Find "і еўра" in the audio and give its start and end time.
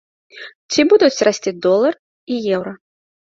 2.37-2.73